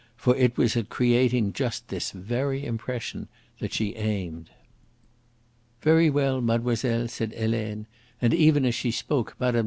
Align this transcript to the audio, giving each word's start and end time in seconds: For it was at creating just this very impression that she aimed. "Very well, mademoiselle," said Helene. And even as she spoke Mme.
For 0.15 0.35
it 0.35 0.57
was 0.57 0.75
at 0.75 0.89
creating 0.89 1.53
just 1.53 1.89
this 1.89 2.09
very 2.09 2.65
impression 2.65 3.27
that 3.59 3.71
she 3.71 3.93
aimed. 3.93 4.49
"Very 5.83 6.09
well, 6.09 6.41
mademoiselle," 6.41 7.07
said 7.07 7.33
Helene. 7.35 7.85
And 8.19 8.33
even 8.33 8.65
as 8.65 8.73
she 8.73 8.89
spoke 8.89 9.35
Mme. 9.39 9.59